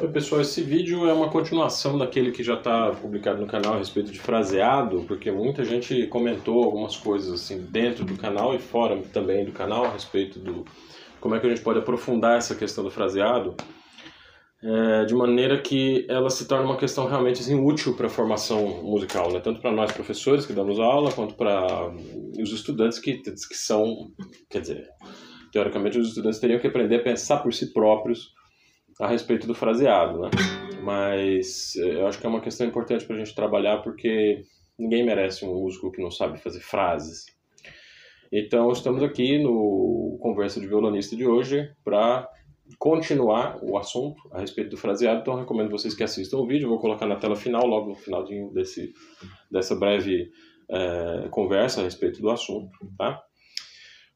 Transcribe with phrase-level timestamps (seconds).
[0.00, 3.78] Oi pessoal, esse vídeo é uma continuação daquele que já está publicado no canal a
[3.78, 9.00] respeito de fraseado, porque muita gente comentou algumas coisas assim dentro do canal e fora
[9.12, 10.64] também do canal a respeito do
[11.20, 13.54] como é que a gente pode aprofundar essa questão do fraseado
[14.60, 18.82] é, de maneira que ela se torne uma questão realmente assim, útil para a formação
[18.82, 19.38] musical, né?
[19.38, 21.88] tanto para nós professores que damos aula, quanto para
[22.40, 24.10] os estudantes que, que são,
[24.50, 24.88] quer dizer,
[25.52, 28.36] teoricamente os estudantes teriam que aprender a pensar por si próprios
[28.98, 30.30] a respeito do fraseado, né?
[30.82, 34.42] Mas eh, eu acho que é uma questão importante para a gente trabalhar porque
[34.78, 37.26] ninguém merece um músico que não sabe fazer frases.
[38.32, 42.28] Então estamos aqui no Conversa de Violonista de hoje para
[42.78, 45.20] continuar o assunto a respeito do fraseado.
[45.20, 46.66] Então recomendo vocês que assistam o vídeo.
[46.66, 48.92] Eu vou colocar na tela final, logo no finalzinho desse,
[49.50, 50.30] dessa breve
[50.70, 53.22] é, conversa a respeito do assunto, tá?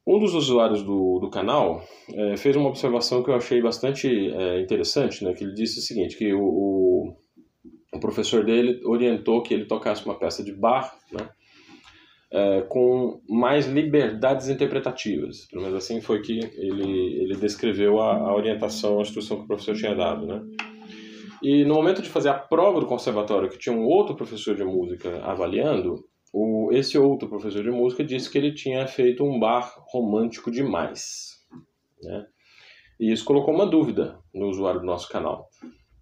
[0.06, 1.80] Um dos usuários do, do canal
[2.12, 5.82] é, fez uma observação que eu achei bastante é, interessante, né, que ele disse o
[5.82, 7.16] seguinte, que o, o,
[7.94, 11.28] o, professor dele orientou que ele tocasse uma peça de Bach né,
[12.32, 15.46] é, com mais liberdades interpretativas.
[15.46, 19.46] Pelo menos assim foi que ele, ele descreveu a, a orientação, a instrução que o
[19.46, 20.26] professor tinha dado.
[20.26, 20.42] Né?
[21.40, 24.64] E no momento de fazer a prova do conservatório, que tinha um outro professor de
[24.64, 26.04] música avaliando,
[26.72, 31.40] esse outro professor de música disse que ele tinha feito um bar romântico demais.
[32.02, 32.26] Né?
[32.98, 35.48] E isso colocou uma dúvida no usuário do nosso canal.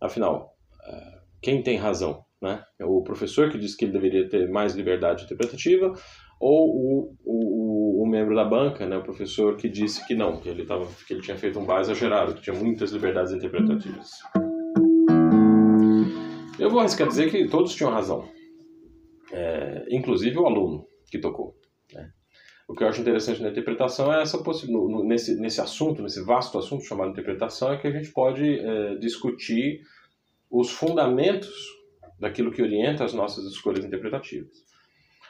[0.00, 0.54] Afinal,
[0.86, 2.24] é, quem tem razão?
[2.40, 2.62] Né?
[2.78, 5.92] É o professor que disse que ele deveria ter mais liberdade interpretativa
[6.40, 8.96] ou o, o, o membro da banca, né?
[8.96, 11.80] o professor que disse que não, que ele, tava, que ele tinha feito um bar
[11.80, 14.10] exagerado, que tinha muitas liberdades interpretativas.
[16.58, 18.28] Eu vou arriscar dizer que todos tinham razão
[19.32, 21.56] é, inclusive o aluno que tocou.
[21.92, 22.10] Né?
[22.68, 26.58] O que eu acho interessante na interpretação é essa possibilidade, nesse, nesse assunto, nesse vasto
[26.58, 29.80] assunto chamado interpretação, é que a gente pode é, discutir
[30.50, 31.50] os fundamentos
[32.18, 34.52] daquilo que orienta as nossas escolhas interpretativas.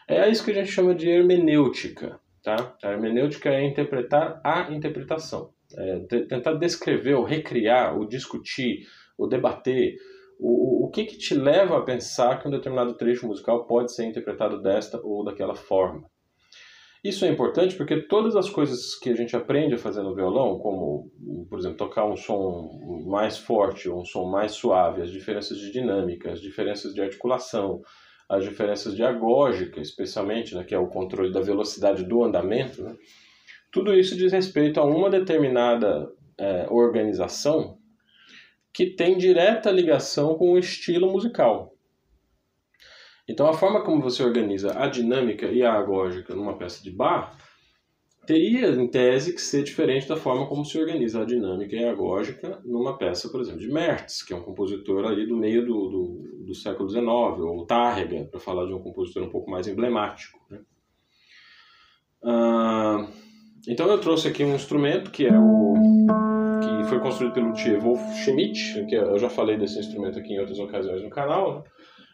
[0.08, 2.20] É isso que a gente chama de hermenêutica.
[2.42, 2.76] Tá?
[2.82, 5.52] A hermenêutica é interpretar a interpretação.
[5.76, 8.86] É tentar descrever, ou recriar, ou discutir,
[9.16, 9.96] ou debater
[10.40, 14.06] o, o que, que te leva a pensar que um determinado trecho musical pode ser
[14.06, 16.08] interpretado desta ou daquela forma?
[17.02, 20.58] Isso é importante porque todas as coisas que a gente aprende a fazer no violão,
[20.58, 21.10] como,
[21.48, 25.72] por exemplo, tocar um som mais forte ou um som mais suave, as diferenças de
[25.72, 27.80] dinâmica, as diferenças de articulação,
[28.28, 32.94] as diferenças de agógica, especialmente, né, que é o controle da velocidade do andamento, né,
[33.72, 37.79] tudo isso diz respeito a uma determinada é, organização
[38.72, 41.74] que tem direta ligação com o estilo musical.
[43.28, 47.36] Então, a forma como você organiza a dinâmica e a agógica numa peça de bar
[48.26, 51.90] teria, em tese, que ser diferente da forma como se organiza a dinâmica e a
[51.90, 55.88] agógica numa peça, por exemplo, de Mertz, que é um compositor ali do meio do,
[55.88, 60.38] do, do século XIX, ou Tárrega, para falar de um compositor um pouco mais emblemático.
[60.50, 60.60] Né?
[62.22, 63.08] Ah,
[63.66, 66.29] então, eu trouxe aqui um instrumento que é o
[66.60, 70.58] que foi construído pelo Wolf Schmidt, que eu já falei desse instrumento aqui em outras
[70.58, 71.56] ocasiões no canal.
[71.56, 71.62] Né?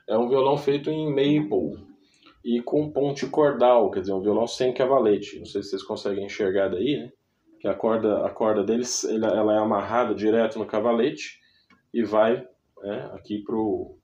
[0.09, 1.73] É um violão feito em maple
[2.45, 5.39] e com ponte cordal, quer dizer, um violão sem cavalete.
[5.39, 7.11] Não sei se vocês conseguem enxergar daí, né?
[7.61, 11.41] Que a corda, a corda deles, ela é amarrada direto no cavalete
[11.93, 12.47] e vai
[12.83, 13.99] né, aqui pro,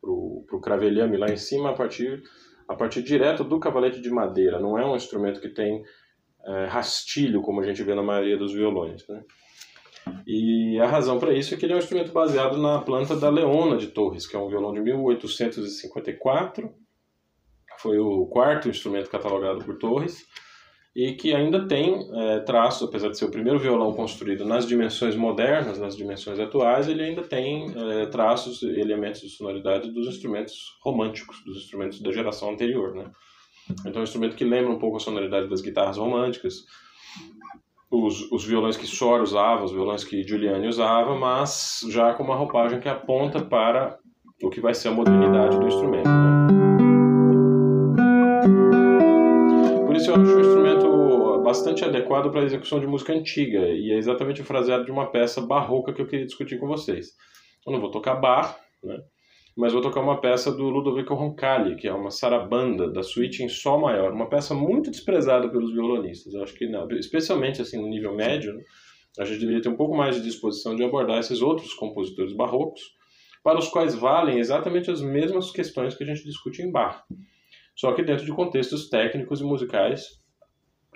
[0.00, 2.22] pro, pro cravelhame lá em cima a partir
[2.68, 4.58] a partir direto do cavalete de madeira.
[4.58, 5.82] Não é um instrumento que tem
[6.44, 9.22] é, rastilho como a gente vê na maioria dos violões, né?
[10.26, 13.28] E a razão para isso é que ele é um instrumento baseado na planta da
[13.28, 16.72] Leona de Torres, que é um violão de 1854.
[17.78, 20.24] Foi o quarto instrumento catalogado por Torres
[20.94, 25.16] e que ainda tem é, traços, apesar de ser o primeiro violão construído nas dimensões
[25.16, 31.42] modernas, nas dimensões atuais, ele ainda tem é, traços, elementos de sonoridade dos instrumentos românticos,
[31.44, 33.10] dos instrumentos da geração anterior, né?
[33.80, 36.56] Então é um instrumento que lembra um pouco a sonoridade das guitarras românticas,
[37.92, 42.34] os, os violões que Sor usava, os violões que Giuliani usava, mas já com uma
[42.34, 43.98] roupagem que aponta para
[44.42, 46.08] o que vai ser a modernidade do instrumento.
[46.08, 46.32] Né?
[49.86, 53.92] Por isso eu acho um instrumento bastante adequado para a execução de música antiga, e
[53.92, 57.08] é exatamente o fraseado de uma peça barroca que eu queria discutir com vocês.
[57.66, 58.98] Eu não vou tocar bar, né?
[59.56, 63.48] Mas vou tocar uma peça do Ludovico Roncalli, que é uma sarabanda da suíte em
[63.48, 66.32] sol maior, uma peça muito desprezada pelos violonistas.
[66.32, 68.62] Eu acho que, não, especialmente assim no nível médio, né,
[69.18, 72.80] a gente deveria ter um pouco mais de disposição de abordar esses outros compositores barrocos,
[73.44, 77.02] para os quais valem exatamente as mesmas questões que a gente discute em Bach,
[77.74, 80.22] só que dentro de contextos técnicos e musicais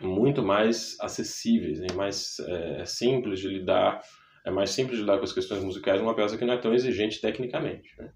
[0.00, 4.00] muito mais acessíveis, né, mais é, simples de lidar
[4.44, 6.72] É mais simples de lidar com as questões musicais numa peça que não é tão
[6.72, 7.88] exigente tecnicamente.
[7.98, 8.12] Né?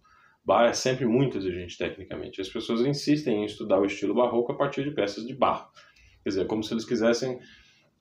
[0.69, 2.41] É sempre muito exigente tecnicamente.
[2.41, 5.69] As pessoas insistem em estudar o estilo barroco a partir de peças de Bach.
[6.23, 7.39] Quer dizer, como se eles quisessem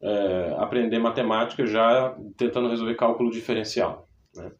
[0.02, 4.08] é, aprender matemática já tentando resolver cálculo diferencial.
[4.36, 4.52] Né?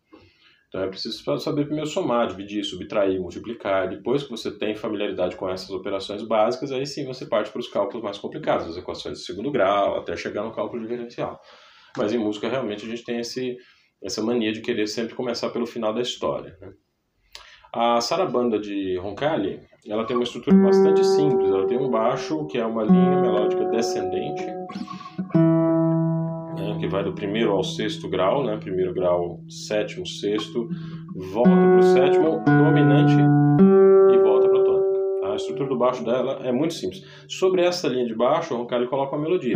[0.68, 3.90] Então é preciso saber primeiro somar, dividir, subtrair, multiplicar.
[3.90, 7.68] Depois que você tem familiaridade com essas operações básicas, aí sim você parte para os
[7.68, 11.40] cálculos mais complicados, as equações de segundo grau, até chegar no cálculo diferencial.
[11.98, 13.58] Mas em música realmente a gente tem esse,
[14.04, 16.56] essa mania de querer sempre começar pelo final da história.
[16.62, 16.72] Né?
[17.72, 21.50] A sarabanda de Roncalli, ela tem uma estrutura bastante simples.
[21.50, 24.44] Ela tem um baixo que é uma linha melódica descendente
[26.80, 28.58] que vai do primeiro ao sexto grau, né?
[28.58, 30.68] Primeiro grau, sétimo, sexto,
[31.34, 33.14] volta para o sétimo, dominante
[34.14, 35.32] e volta para a tônica.
[35.32, 37.04] A estrutura do baixo dela é muito simples.
[37.28, 39.56] Sobre essa linha de baixo, o Roncalli coloca uma melodia.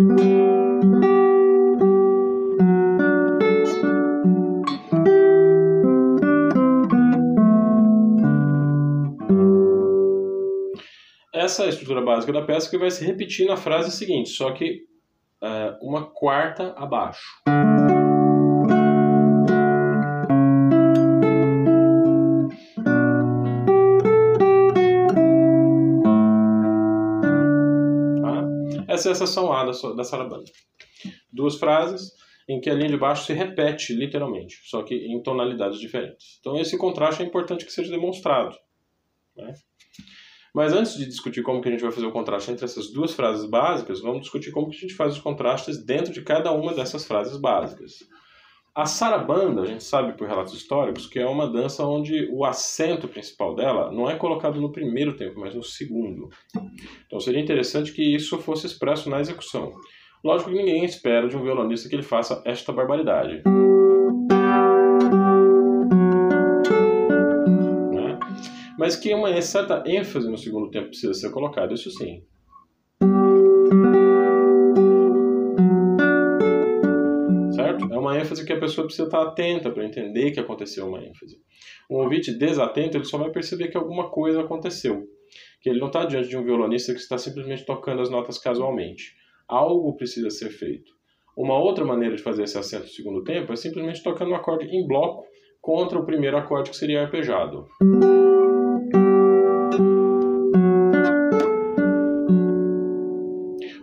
[11.54, 14.88] Essa estrutura básica da peça que vai se repetir na frase seguinte, só que
[15.40, 17.22] uh, uma quarta abaixo.
[17.46, 17.54] Tá?
[28.88, 30.50] Essa é a seção A da, da sarabanda.
[31.32, 32.14] Duas frases
[32.50, 36.40] em que a linha de baixo se repete literalmente, só que em tonalidades diferentes.
[36.40, 38.58] Então esse contraste é importante que seja demonstrado.
[39.38, 39.54] Né?
[40.54, 43.14] Mas antes de discutir como que a gente vai fazer o contraste entre essas duas
[43.14, 46.74] frases básicas, vamos discutir como que a gente faz os contrastes dentro de cada uma
[46.74, 47.94] dessas frases básicas.
[48.76, 53.08] A sarabanda, a gente sabe por relatos históricos, que é uma dança onde o acento
[53.08, 56.30] principal dela não é colocado no primeiro tempo, mas no segundo.
[57.06, 59.74] Então seria interessante que isso fosse expresso na execução.
[60.24, 63.44] Lógico que ninguém espera de um violonista que ele faça esta barbaridade.
[68.84, 72.22] Mas que uma certa ênfase no segundo tempo precisa ser colocada, isso sim.
[77.56, 77.94] Certo?
[77.94, 81.38] É uma ênfase que a pessoa precisa estar atenta para entender que aconteceu uma ênfase.
[81.90, 85.08] Um ouvinte desatento, ele só vai perceber que alguma coisa aconteceu.
[85.62, 89.16] Que ele não está diante de um violonista que está simplesmente tocando as notas casualmente.
[89.48, 90.92] Algo precisa ser feito.
[91.38, 94.66] Uma outra maneira de fazer esse acento no segundo tempo é simplesmente tocando um acorde
[94.66, 95.24] em bloco
[95.62, 97.66] contra o primeiro acorde que seria arpejado.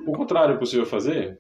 [0.05, 1.39] Contrário é possível fazer?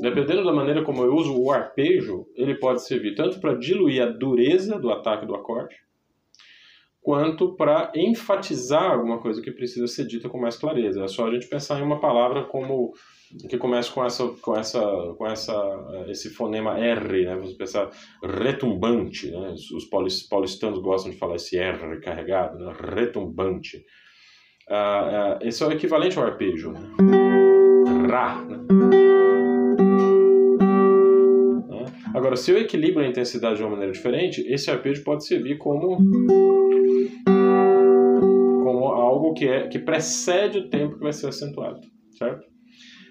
[0.00, 4.06] Dependendo da maneira como eu uso o arpejo, ele pode servir tanto para diluir a
[4.06, 5.74] dureza do ataque do acorde,
[7.04, 11.04] quanto para enfatizar alguma coisa que precisa ser dita com mais clareza.
[11.04, 12.94] É só a gente pensar em uma palavra como
[13.46, 14.80] que começa com essa com essa
[15.18, 15.52] com essa
[15.92, 17.36] eh, esse fonema R, né?
[17.36, 17.90] Você pensar
[18.22, 19.54] retumbante, né?
[19.76, 19.84] Os
[20.30, 22.72] paulistanos gostam de falar esse R carregado, né?
[22.94, 23.84] retumbante.
[24.66, 26.80] Uh, uh, esse é o equivalente ao arpejo, né?
[28.10, 28.40] Rá.
[28.40, 28.56] Né?
[28.56, 28.64] né?
[32.14, 35.98] Agora, se eu equilibro a intensidade de uma maneira diferente, esse arpejo pode servir como
[39.34, 41.80] que é que precede o tempo que vai ser acentuado,
[42.16, 42.46] certo?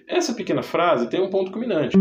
[0.08, 1.98] Essa pequena frase tem um ponto culminante.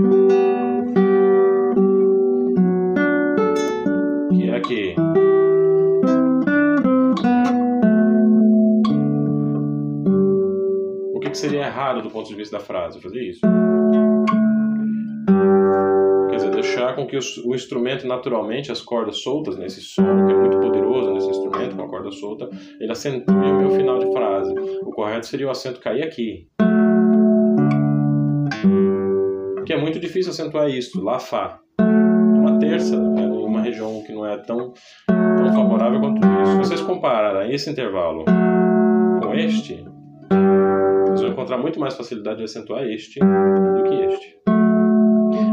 [4.31, 4.95] Que é aqui.
[11.15, 13.01] O que, seria errado do ponto de vista da frase?
[13.01, 13.41] Fazer isso.
[16.75, 21.13] Deixar com que o, instrumento naturalmente, as cordas soltas nesse som, que é muito poderoso
[21.13, 22.49] nesse instrumento, com a corda solta,
[22.81, 24.55] ele acentue o meu final de frase.
[24.81, 26.49] O correto seria o acento cair aqui.
[29.67, 31.61] que é muito difícil acentuar isso, lá Fá.
[31.79, 34.73] Uma terça, né, em uma região que não é tão,
[35.07, 36.53] tão favorável quanto isso.
[36.53, 38.25] Se vocês compararem esse intervalo
[39.23, 39.85] com este,
[41.07, 44.42] vocês vão encontrar muito mais facilidade de acentuar este do que este.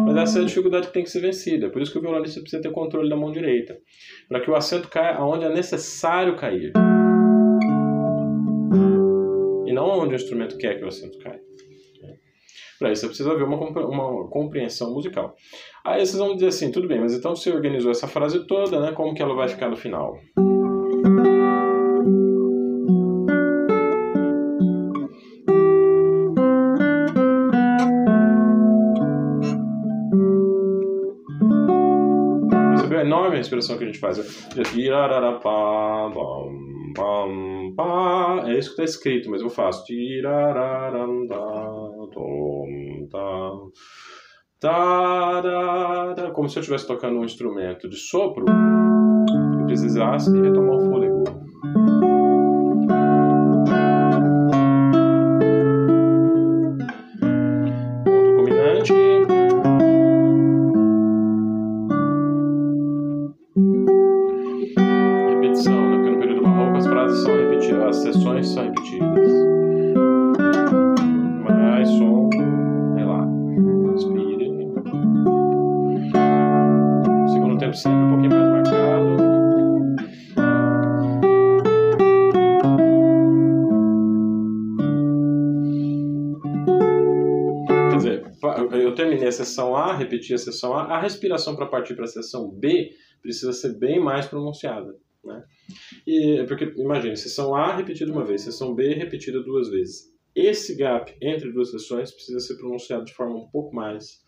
[0.09, 1.69] Mas essa é a dificuldade que tem que ser vencida.
[1.69, 3.77] Por isso que o violonista precisa ter controle da mão direita.
[4.27, 6.73] Para que o acento caia aonde é necessário cair.
[9.67, 11.39] E não onde o instrumento quer que o acento caia.
[12.79, 15.35] Para isso você precisa ver uma, uma compreensão musical.
[15.85, 18.93] Aí vocês vão dizer assim, tudo bem, mas então você organizou essa frase toda, né?
[18.93, 20.17] Como que ela vai ficar no final?
[33.49, 34.17] Respiração que a gente faz?
[38.47, 39.83] É isso que está escrito, mas eu faço.
[44.59, 48.45] Tarara, como se eu estivesse tocando um instrumento de sopro
[49.61, 51.08] e precisasse retomar o fôlego.
[67.89, 69.31] As sessões são repetidas.
[71.43, 72.29] Mais som,
[72.95, 73.31] relaxa,
[73.91, 74.49] respire.
[77.33, 79.17] Segundo tempo sempre um pouquinho mais marcado.
[87.89, 88.23] Quer dizer,
[88.71, 92.07] eu terminei a sessão A, repeti a sessão A, a respiração para partir para a
[92.07, 92.91] sessão B
[93.23, 94.93] precisa ser bem mais pronunciada.
[96.09, 100.11] E, porque, imagine, sessão A repetida uma vez, sessão B repetida duas vezes.
[100.35, 104.23] Esse gap entre duas sessões precisa ser pronunciado de forma um pouco mais,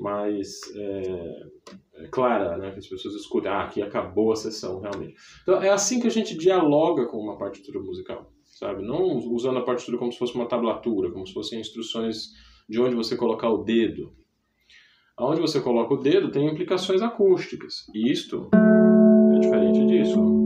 [0.00, 1.46] mais é,
[1.94, 2.72] é, clara, né?
[2.72, 5.14] que as pessoas escutem, ah, aqui acabou a sessão, realmente.
[5.42, 8.82] Então, é assim que a gente dialoga com uma partitura musical, sabe?
[8.84, 12.30] Não usando a partitura como se fosse uma tablatura, como se fossem instruções
[12.68, 14.12] de onde você colocar o dedo.
[15.16, 17.86] Aonde você coloca o dedo tem implicações acústicas.
[17.94, 18.50] E isto
[19.36, 20.45] é diferente disso.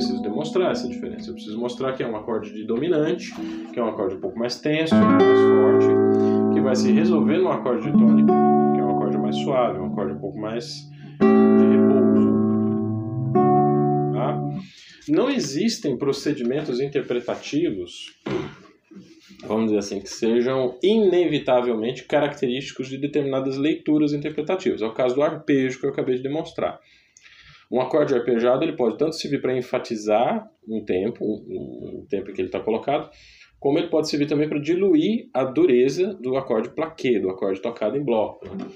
[0.00, 1.28] Preciso demonstrar essa diferença.
[1.28, 3.34] Eu preciso mostrar que é um acorde de dominante,
[3.70, 7.50] que é um acorde um pouco mais tenso, mais forte, que vai se resolver num
[7.50, 8.32] acorde de tônica,
[8.72, 10.88] que é um acorde mais suave, um acorde um pouco mais
[11.20, 12.30] de repouso.
[14.14, 14.42] Tá?
[15.06, 18.18] Não existem procedimentos interpretativos
[19.46, 24.82] vamos dizer assim, que sejam inevitavelmente característicos de determinadas leituras interpretativas.
[24.82, 26.80] É o caso do arpejo que eu acabei de demonstrar.
[27.70, 32.34] Um acorde arpejado ele pode tanto servir para enfatizar um tempo, um, um tempo em
[32.34, 33.08] que ele está colocado,
[33.60, 37.96] como ele pode servir também para diluir a dureza do acorde plaqué, do acorde tocado
[37.96, 38.48] em bloco.
[38.48, 38.66] Né?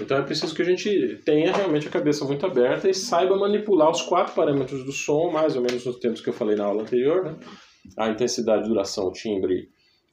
[0.00, 3.90] Então é preciso que a gente tenha realmente a cabeça muito aberta e saiba manipular
[3.90, 6.82] os quatro parâmetros do som, mais ou menos nos termos que eu falei na aula
[6.82, 7.36] anterior, né?
[7.96, 9.68] a intensidade, duração, timbre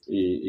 [0.08, 0.48] e,